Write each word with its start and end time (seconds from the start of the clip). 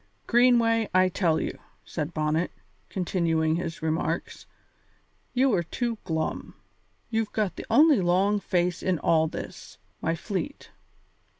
"Greenway, 0.25 0.89
I 0.95 1.09
tell 1.09 1.39
you," 1.39 1.59
said 1.85 2.11
Bonnet, 2.11 2.49
continuing 2.89 3.53
his 3.57 3.83
remarks, 3.83 4.47
"you 5.35 5.53
are 5.53 5.61
too 5.61 5.99
glum; 6.05 6.55
you've 7.11 7.31
got 7.33 7.55
the 7.55 7.67
only 7.69 8.01
long 8.01 8.39
face 8.39 8.81
in 8.81 8.97
all 8.97 9.27
this, 9.27 9.77
my 10.01 10.15
fleet. 10.15 10.71